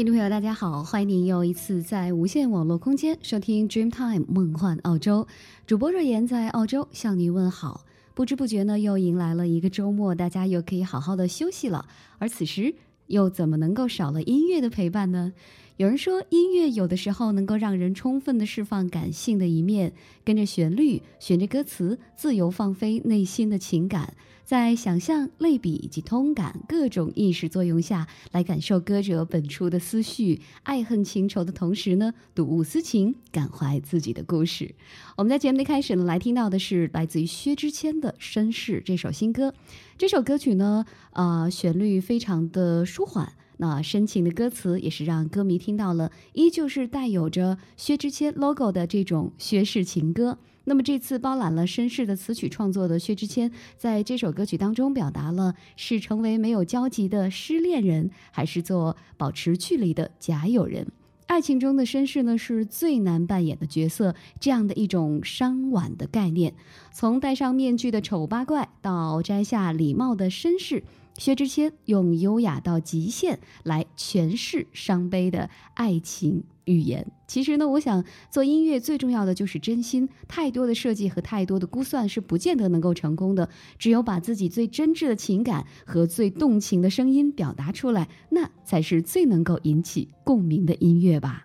[0.00, 5.28] 听众朋友，大家好，欢迎您又一次在无线网络空间收听 Dreamtime 梦幻澳洲。
[5.66, 7.84] 主播若言在澳洲向您问好。
[8.14, 11.84] 不知不觉呢，又迎来了一个周末，大家又可以好好的休息了。
[12.16, 12.74] 而此时，
[13.08, 15.34] 又怎么能够少了音乐的陪伴呢？
[15.76, 19.92] 有人说，音乐有的时候能够让人充分的释放感性的一面，
[20.24, 24.14] 跟着旋律，循着歌词，自由放飞内心的情感。
[24.50, 34.74] 在想象、类比以及通感各种意识作用下来感受歌者本初的思绪、爱恨情仇的同时呢，睹物思情，感怀自己的故事。
[35.16, 39.54] 我们在节目的开始呢，来听到的是来自于薛之谦的《绅士》这首新歌。
[39.96, 50.38] 这首歌曲呢，呃，旋律非常的舒缓，那深情的歌词也是让歌迷听到了，依旧是带有着薛之谦 logo 的这种薛氏情歌。
[50.64, 60.86] 那么这次包揽了绅士的词曲创作的薛之谦，在这首歌曲当中表达了是成为没有交集的失恋人，还是做保持距离的假友人？
[61.26, 66.54] 爱情中的绅士呢，是最难扮演的角色，这样的一种伤婉的概念，
[66.92, 70.82] 从戴上面具的丑八怪到摘下礼帽的绅士。
[71.18, 77.06] 薛之谦用优雅到极限来诠释伤悲的爱情语言。
[77.26, 80.08] 其实呢，我想做音乐最重要的就是真心。
[80.28, 83.48] 太多的设计和太多的估算是不见得能够成功的。
[83.78, 91.44] 只有把自己最真挚的情感和最动情的声音表达出来，那才是最能够引起共鸣的音乐吧。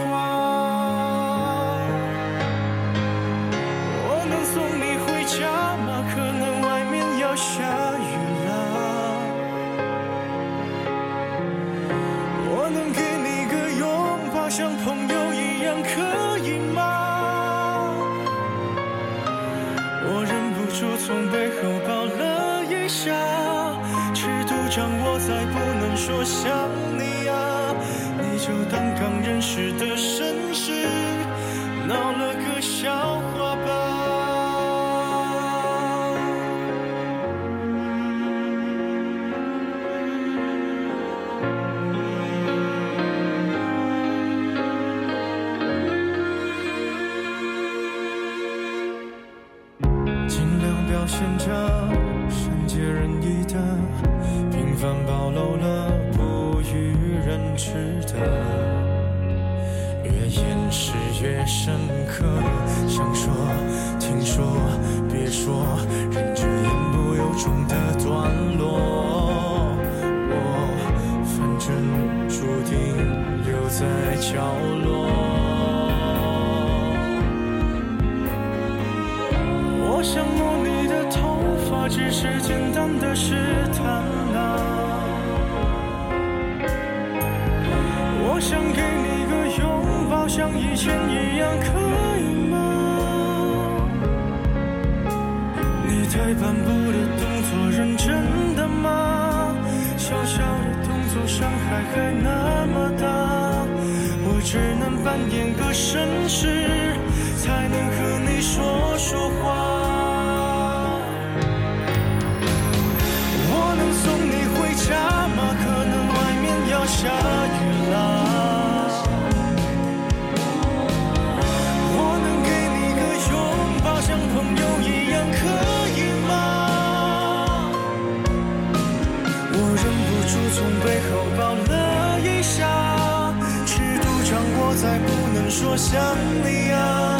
[135.91, 137.19] 想你啊，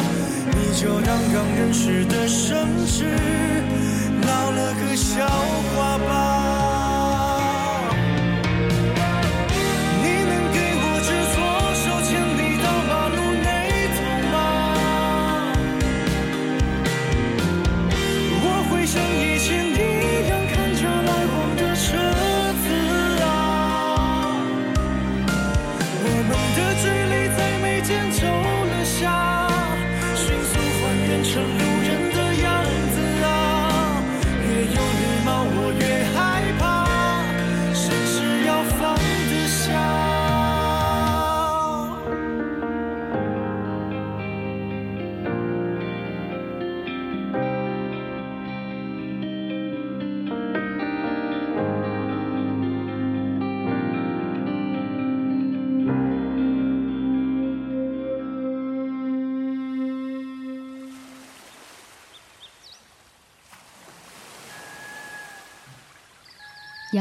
[0.56, 3.04] 你就当刚认识的绅士，
[4.22, 5.28] 闹了个笑
[5.76, 6.31] 话吧。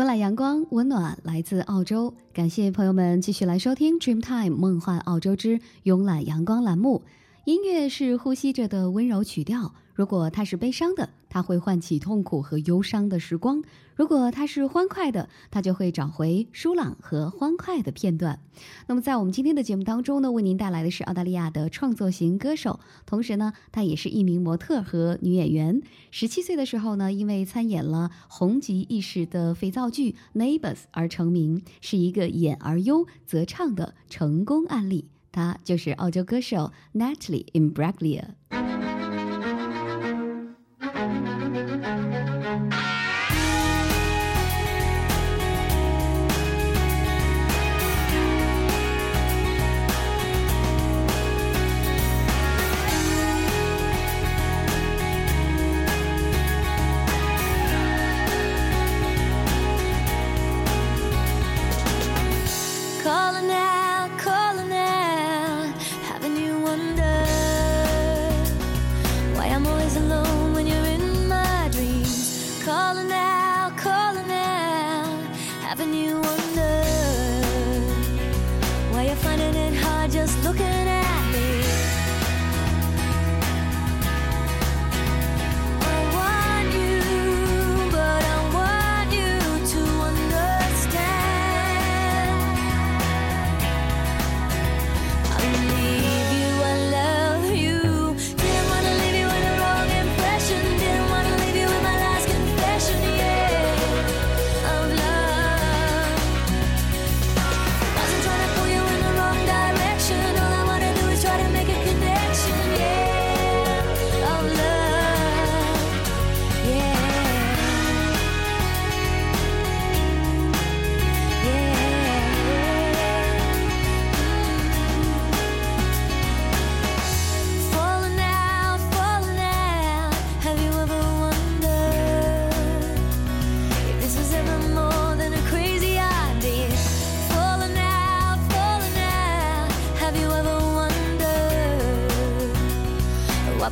[0.00, 2.14] 慵懒阳光，温暖来自澳洲。
[2.32, 7.02] 感谢朋友们继续来收听 Dreamtime 梦幻澳洲之慵懒阳光栏目。
[7.46, 13.62] 音乐是呼吸着的温柔曲调，如果它是悲伤的，它会唤起痛苦和忧伤的时光；
[13.96, 18.38] 如果它是欢快的，它就会找回舒朗和欢快的片段。
[18.86, 25.80] 那么，在我们今天的节目当中呢，为您带来的是澳大利亚的创作型歌手，同时呢，她也是一名模特和女演员。
[26.10, 35.08] 十七岁的时候呢，因为参演了红极一时的肥皂剧《Neighbors》而成名，是一个演而优则唱的成功案例。
[35.32, 38.89] 他就是澳洲歌手 Natalie Imbruglia。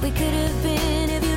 [0.02, 1.27] We could have been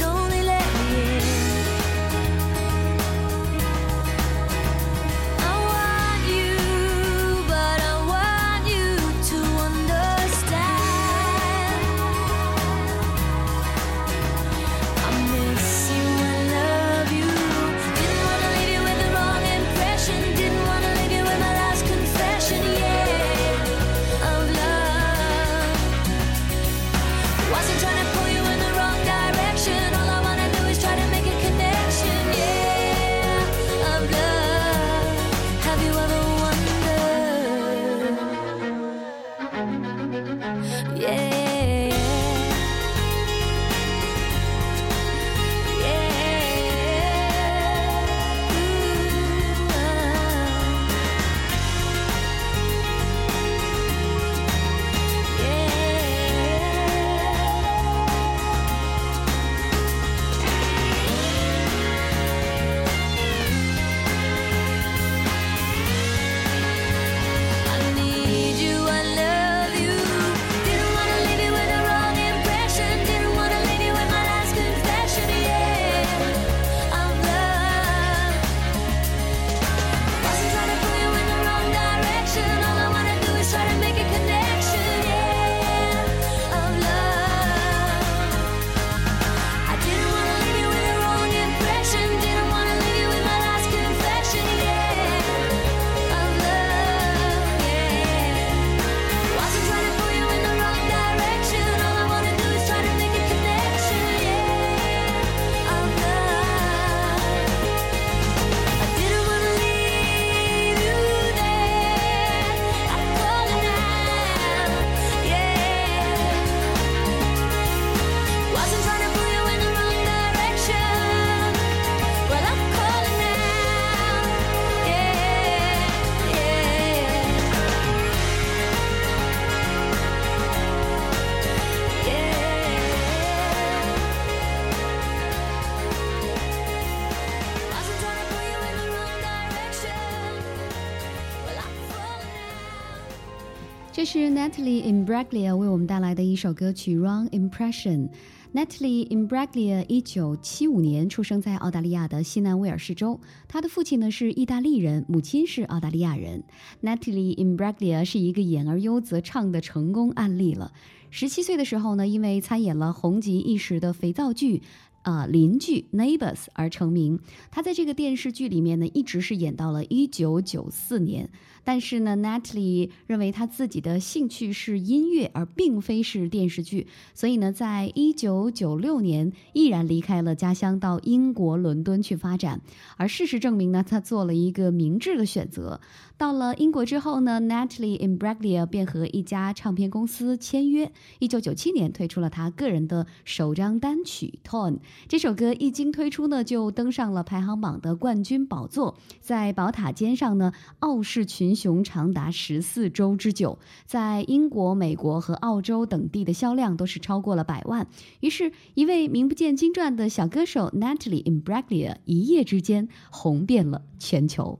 [144.14, 148.10] 是 Natalie Imbruglia 为我们带来的一首歌曲《Wrong Impression》。
[148.54, 156.44] Natalie Imbruglia 一九七五年出生在澳大利亚的西南威尔士州，她的父亲呢是意大利人，母亲是澳大利亚人。
[156.84, 160.74] Natalie Imbruglia 是一个演而优则唱的成功案例了。
[161.10, 164.62] 十七岁的时候呢，因为参演了红极一时的肥皂剧。
[165.04, 167.20] 啊，邻居 Neighbors 而成名。
[167.50, 171.30] 他在这个电视剧里面呢，一直是演到了一九九四年。
[171.64, 176.88] 但是呢，Natalie 认为他自己的兴趣是音乐，而并非是电视剧。
[177.14, 182.62] 所以呢，在一九九六年，毅然离开了家乡，到英国伦敦去发展。
[182.98, 185.80] 而事实证明呢，他做了一个明智的选择。
[186.22, 190.92] 到了英国之后呢，Natalie Imbruglia 便和一家唱片公司签约。
[191.18, 194.74] 一九九七年推出了他个人的首张单曲《Torn》。
[195.08, 207.88] 这首歌一经推出呢，就登上了排行榜的冠军宝座，在宝塔尖上呢傲视群雄长达十四周之久，在英国、美国和澳洲等地的销量都是超过了百万。
[208.20, 214.60] 于是，一位名不见经传的小歌手 Natalie Imbruglia 一夜之间红遍了全球。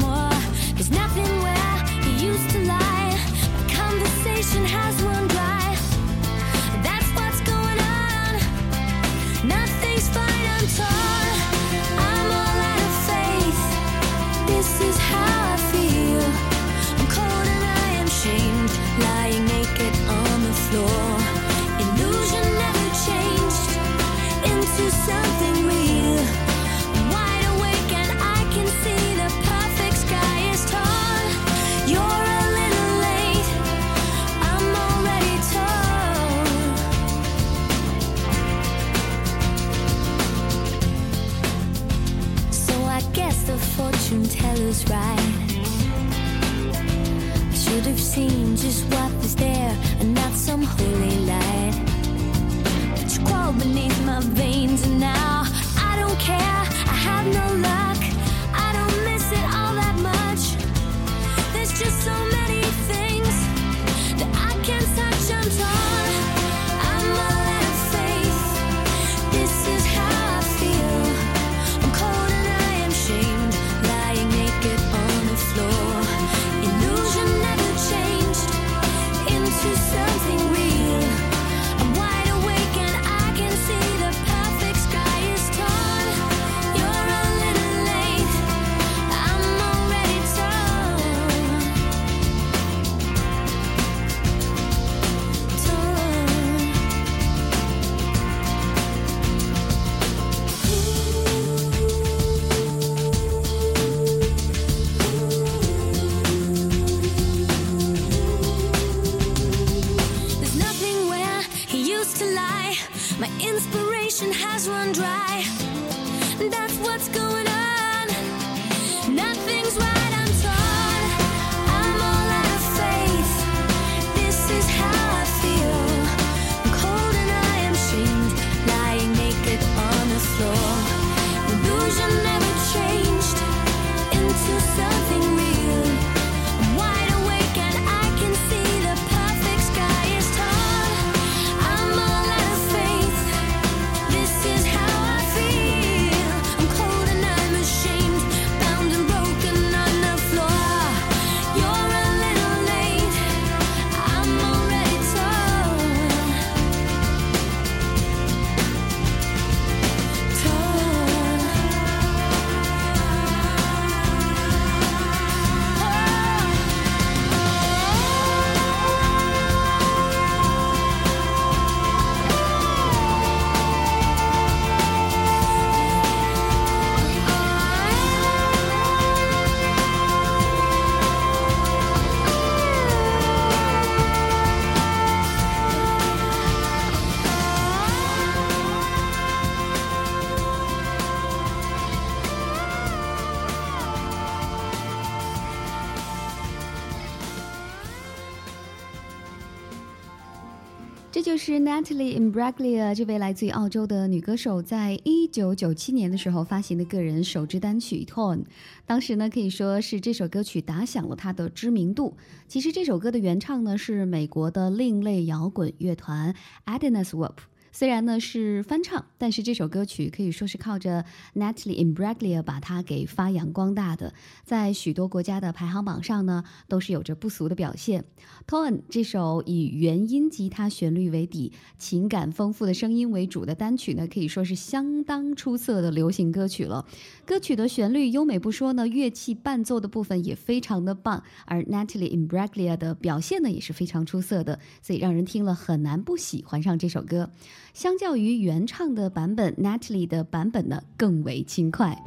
[201.61, 208.39] Natalie Imbruglia 这位来自于澳洲的女歌手，在一九九七年的时候发行的个人首支单曲《Torn》，
[208.87, 212.17] 当时呢可以说是这首歌曲打响了她的知名度。
[212.47, 216.33] 其实这首歌的原唱呢是美国的另类摇滚乐团
[216.65, 217.35] Adina Swap。
[217.71, 221.05] 虽然呢是翻唱，但是这首歌曲可以说是靠着
[221.35, 228.03] Natalie Imbruglia 把它给发扬光大的，在许多国家的排行榜上呢都是有着不俗的表现。
[228.47, 236.85] Tone 这首以原音吉他旋律为底、情感丰富的声音为主的单曲呢，可以说是相当出色的流行歌曲了。
[237.25, 247.29] 歌曲的旋律优美不说呢，乐器伴奏的部分也非常的棒，而 Natalie Imbruglia 的表现呢也是非常出色的，所以让人听了很难不喜欢上这首歌。
[247.73, 251.97] 相较于原唱的版本，Natalie 的版本呢更为轻快。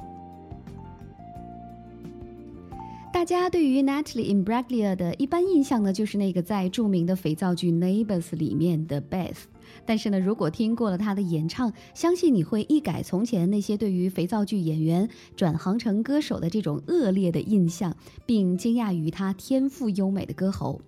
[3.13, 9.45] 大家对于 Natalie Imbruglia 的一般印象呢，就是那个在著名的肥皂剧《Neighbors》里面的 Beth。
[9.87, 17.97] 但是呢，如果听过了她的演唱，相信你会一改从前那些对于肥皂剧演员转行成歌手的这种恶劣的印象，
[18.27, 20.83] 并惊讶于她天赋优美的歌喉。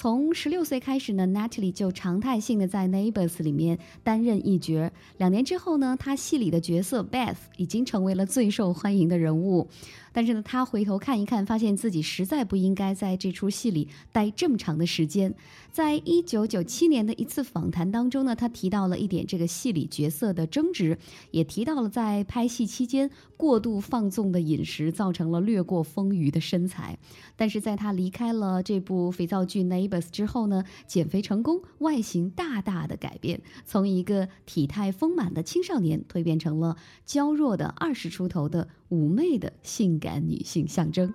[0.00, 4.90] 从十六岁开始呢，Natalie 就常态性的在《Neighbors》里面担任一角。
[5.18, 9.68] 两年之后呢，她戏里的角色 Beth 已经成为了最受欢迎的人物。
[10.12, 15.34] 但是呢，他回头看一看，发现自己实在不应该在这出戏里待这么长的时间。
[15.70, 20.98] 在一九九七年的一次访谈当中呢，他提到了一点这个戏里角色的争执，
[21.30, 26.98] 也提到了在拍戏期间过度放纵的饮食造成了略过丰腴的身材。
[27.36, 41.12] 但是在他离开了这部肥皂剧《Neighbors》之后呢，减肥成功，外形大大的改变，从一个体态丰满的青少年蜕变成了娇弱的二十出头的妩媚的性感女性象征。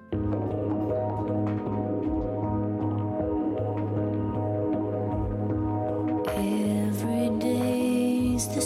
[6.28, 8.62] Every day's the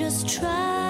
[0.00, 0.89] Just try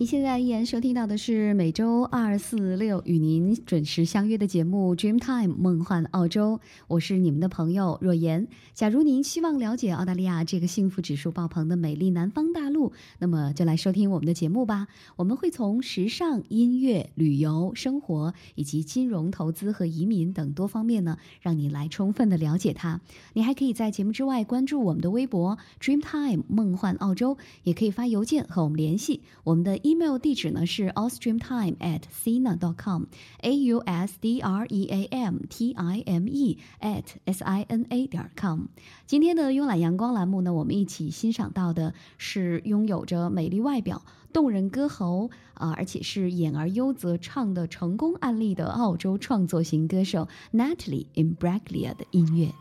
[0.00, 6.56] 您现在依然收听到的是每周二、四、六与您准时相约的节目《Dream Time 梦幻澳洲》，
[6.86, 8.46] 我是你们的朋友若言。
[8.74, 14.86] 假如您希望了解澳大利亚这个幸福指数爆棚的美丽南方大陆，那么就来收听我们的节目吧。
[15.16, 23.00] 我们会从时尚、音乐、旅游、生活以及金融投资和移民等多方面呢，让你来充分的了解它。
[23.32, 29.22] 你还可以在节目之外关注我们的微博 Dreamtime 梦幻澳洲，也可以发邮件和我们联系。
[29.42, 33.04] 我们的 email 地址呢是 austreamtime at sina dot com
[33.40, 37.62] a u s d r e a m t i m e at s i
[37.62, 38.66] n a 点 com。
[39.06, 52.52] 今天的慵懒阳光栏目呢，我们一起欣赏到的是拥有着美丽外表、动人歌喉啊、而且是演而优则唱的成功案例的澳洲创作型歌手 Natalie Imbraglia 的音乐。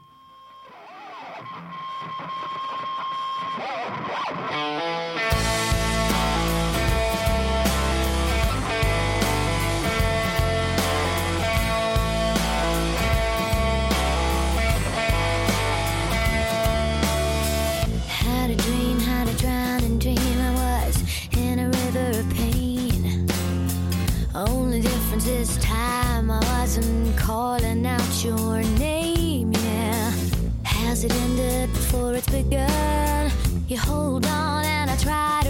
[30.98, 33.32] Has it ended before it's begun?
[33.68, 35.47] You hold on and I try to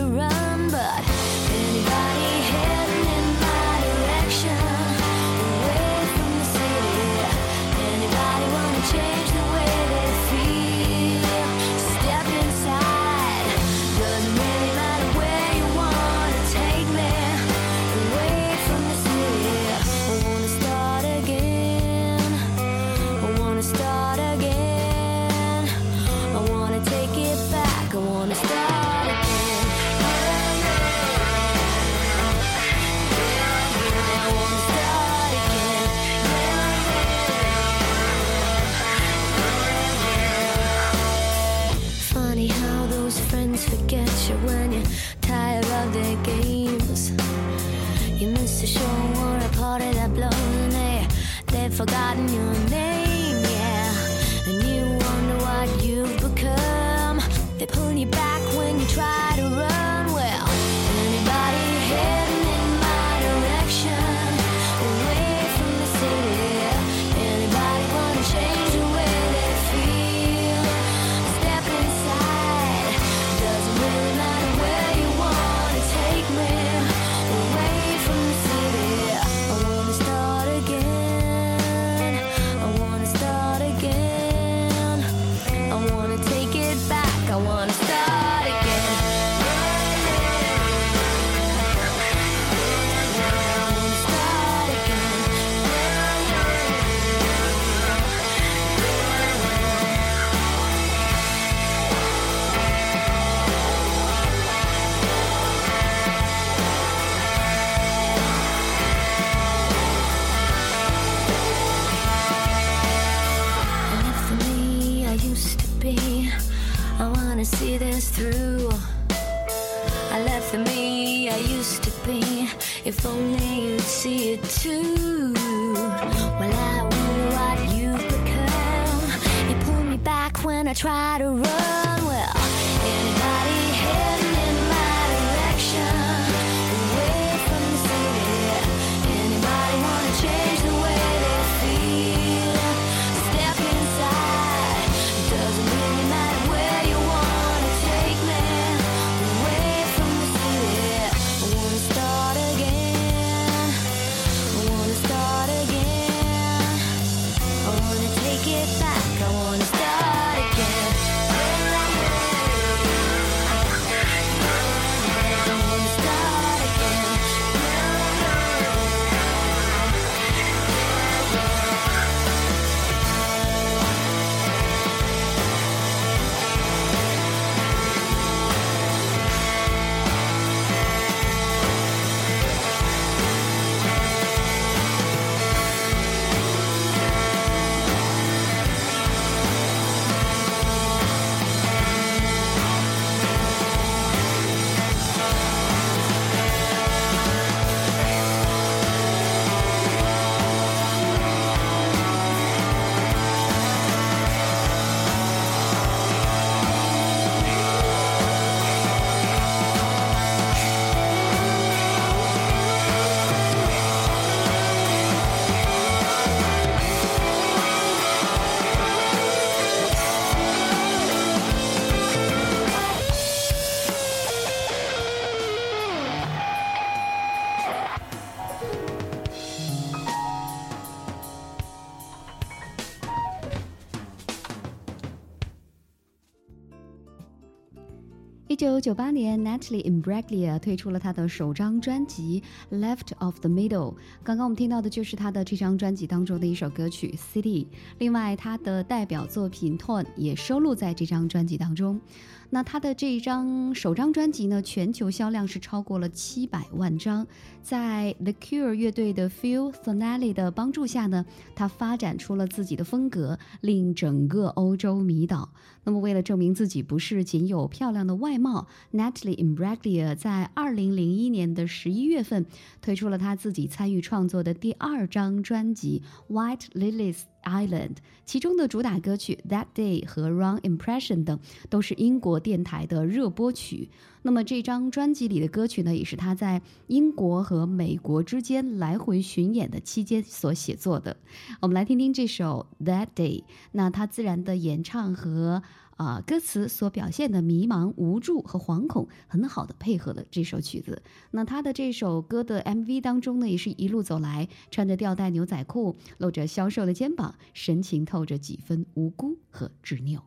[238.57, 242.41] 九九八年，Natalie Imbruglia 推出了她的首张专辑
[242.75, 243.93] 《Left of the Middle》。
[244.23, 247.65] 刚刚我们听到的就是她的这张专辑当中的一首歌曲《City》。
[247.99, 252.01] 另外，她的代表作品《Torn》也收录在这张专辑当中。
[252.49, 257.27] 那他的这一张首张专辑呢，全球销量是超过了七百万张。
[257.61, 265.49] 在 The Cure 乐队的 Phil f i n a l e 的帮助下呢，他发展出了自己的风格，令整个欧洲迷倒。
[265.83, 272.45] 那么，为了证明自己不是仅有漂亮的外貌，Natalie Imbruglia 在二零零一年的十一月份
[272.81, 276.01] 推出了他自己参与创作的第二张专辑
[276.33, 277.15] 《White Lilies》。
[277.47, 283.89] Island，其中的主打歌曲《That Day》和《Wrong Impression》等都是英国电台的热播曲。
[284.23, 291.15] 那么这张专辑里的歌曲呢，也是他在英国和美国之间来回巡演的期间所写作的。
[291.61, 295.63] 我们来听听这首《That Day》，那他自然的演唱和。
[295.97, 301.01] 啊，歌词所表现的迷茫、无助和惶恐，很好的配合了这首曲子。
[301.31, 310.23] 那他的这首歌的 MV 当中呢，也是一路走来，穿着吊带牛仔裤，露着消瘦的肩膀，神情透着几分无辜和执拗。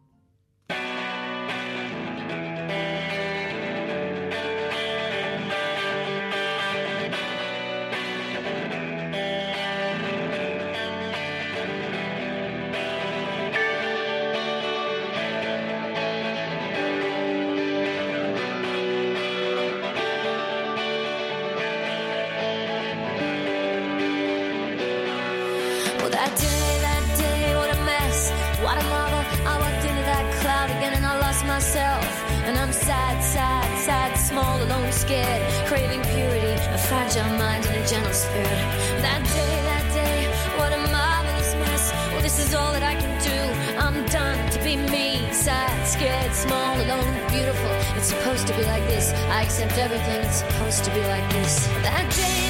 [42.50, 43.38] Is all that I can do.
[43.78, 45.32] I'm done to be me.
[45.32, 47.70] Sad, scared, small, alone, beautiful.
[47.96, 49.12] It's supposed to be like this.
[49.36, 50.20] I accept everything.
[50.26, 51.66] It's supposed to be like this.
[51.86, 52.49] That day,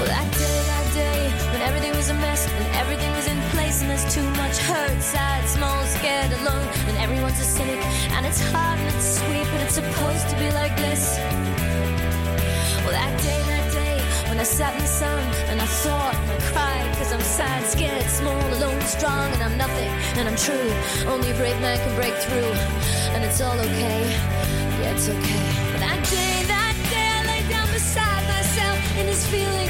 [0.00, 3.82] Well, that day, that day, when everything was a mess and everything was in place
[3.82, 7.76] and there's too much hurt, sad, small, scared, alone, and everyone's a cynic
[8.16, 11.20] and it's hard and it's sweet, but it's supposed to be like this.
[12.80, 15.20] Well, that day, that day, when I sat in the sun
[15.52, 19.58] and I thought and I cried, cause I'm sad, scared, small, alone, strong, and I'm
[19.58, 20.68] nothing, and I'm true.
[21.12, 22.52] Only a brave man can break through,
[23.12, 24.00] and it's all okay.
[24.80, 25.44] Yeah, it's okay.
[25.84, 29.68] That day, that day, I lay down beside myself in this feeling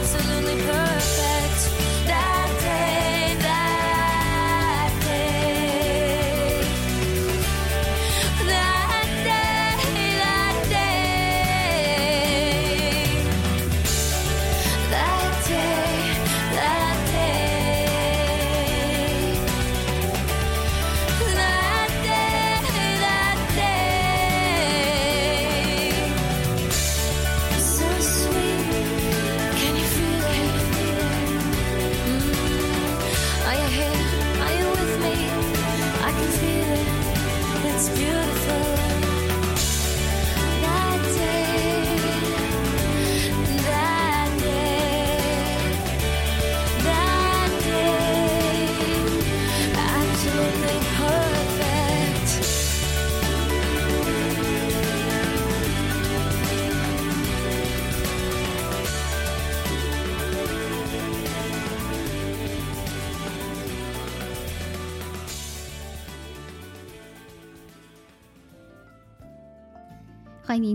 [0.00, 0.87] absolutely perfect.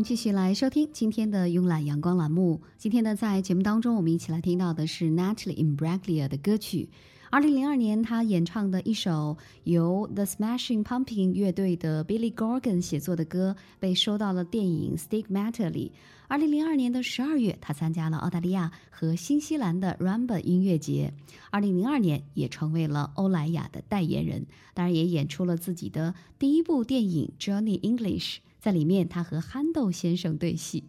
[0.04, 2.62] 继续来收听今天的慵懒阳光栏目。
[2.78, 6.89] 今天呢，在节目当中，我们一起来听到的是 Natalie Imbruglia 的歌曲。
[7.30, 15.93] 二零零二年，她演唱的一首由 The Smashing p u m p i n g 乐队的 Billy Gorgan 写作的歌，被收到了电影《Stigmata》里。
[16.28, 21.14] 二零零二年的十二月，她参加了澳大利亚和新西兰的 Rumba 音乐节。
[21.49, 28.36] 二零零二年，也成为了欧莱雅的代言人，当然也演出了自己的第一部电影《Johnny English》。
[28.64, 30.86] 在里面，他和憨豆先生对戏。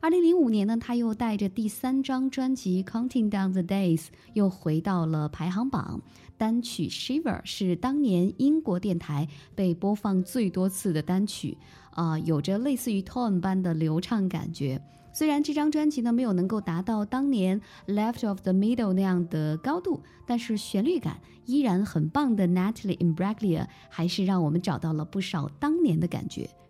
[0.00, 4.02] 二零零五年呢，他又带着第三张专辑《Counting Down the Days》
[4.34, 6.00] 又回到了排行榜。
[6.36, 11.58] 单曲《Shiver》是当年英国电台被播放最多次的单曲，
[11.90, 14.80] 啊、有着类似于 Tone 般的流畅感觉。
[15.12, 17.60] 虽然这张专辑呢没有能够达到当年
[17.92, 26.48] 《Left of the Middle》那样的高度，但是旋律感依然很棒的 Natalie Imbruglia 还是让我们找到了不少当年的感觉，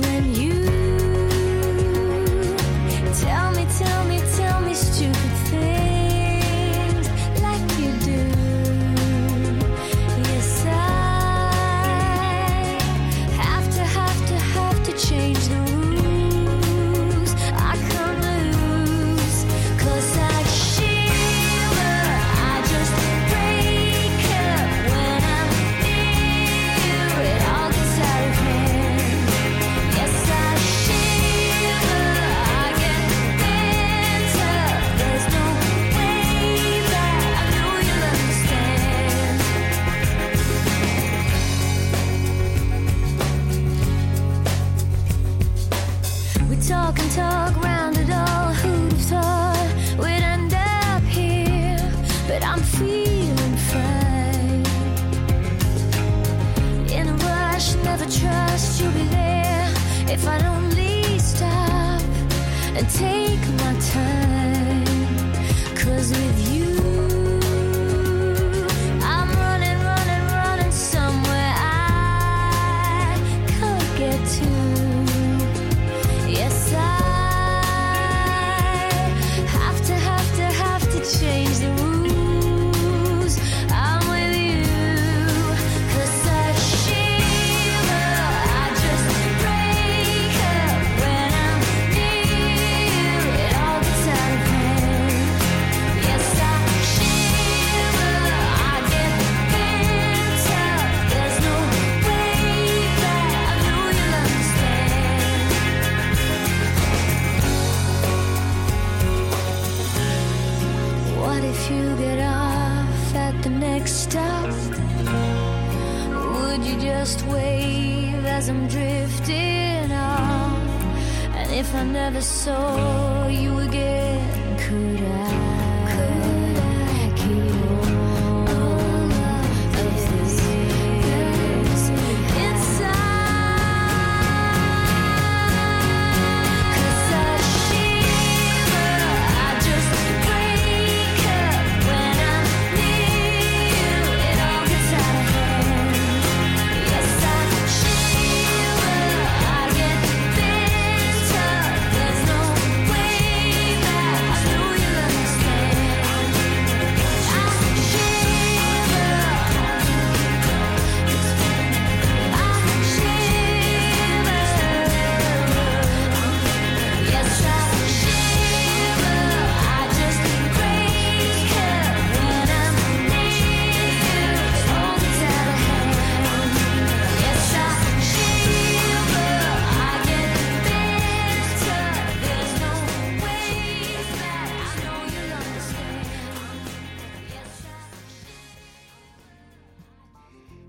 [0.00, 0.55] when you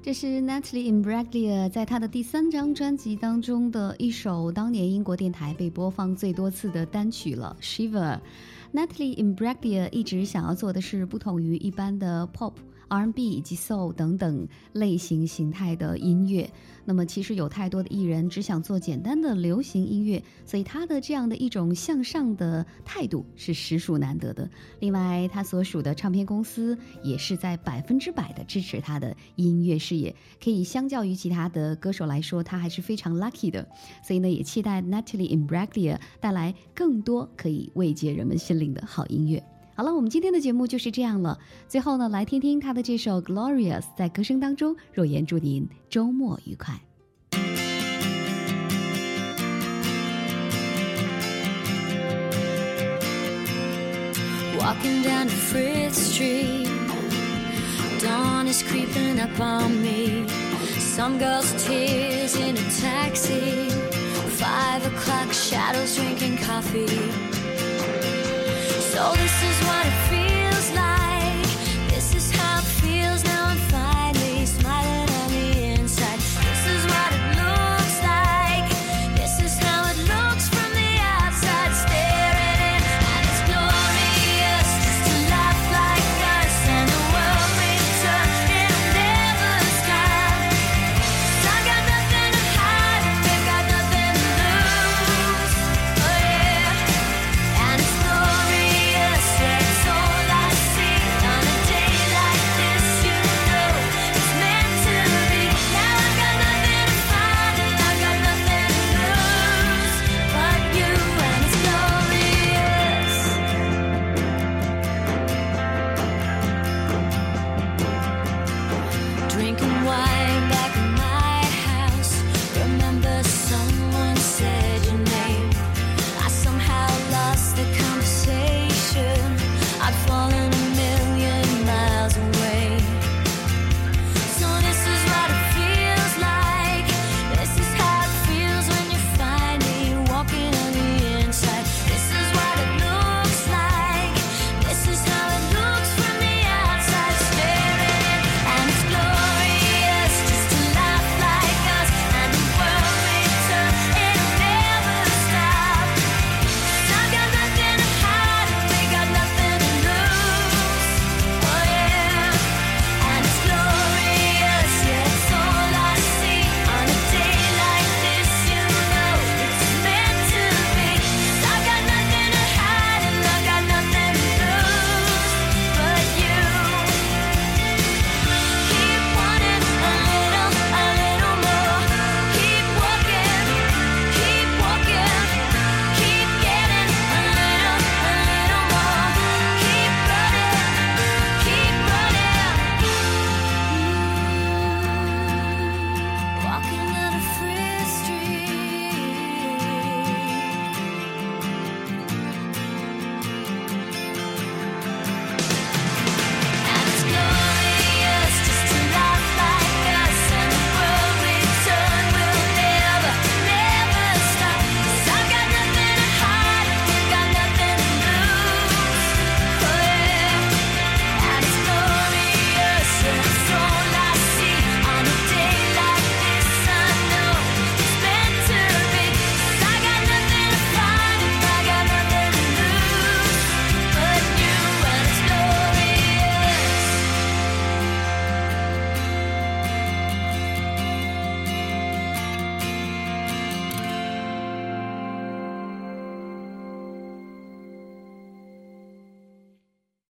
[0.07, 8.17] 这是 Natalie Imbruglia 在她的第三张专辑当中的一首，当年英国电台被播放最多次的单曲了，《Shiver》。
[8.73, 12.53] Natalie Imbruglia 一直想要做的是不同于一般的 Pop。
[12.89, 16.49] R&B 以及 Soul 等等类型形态的音乐，
[16.85, 24.49] 那么其实有太多的艺人只想做简单的流行音乐，所以他的这样的一种向上的态度是实属难得的。
[24.79, 33.67] 另外，他所属的唱片公司也是在百分之百的支持他的音乐事业，可以相较于其他的歌手来说，他还是非常 lucky 的。
[34.03, 39.43] 所以呢，也期待 Natalie Imbruglia 带来更多可以慰藉人们心灵的好音乐。
[39.77, 41.37] 好了，我们今天的节目就是这样了。
[41.67, 46.73] 最后呢，来听听他的这首《Glorious》，在歌声当中，若言祝您周末愉快。
[54.57, 56.67] Walking down Frith Street,
[58.01, 60.25] dawn is creeping up on me.
[60.79, 63.69] Some girl's tears in a taxi.
[64.39, 66.87] Five o'clock shadows drinking coffee.
[68.97, 69.36] So this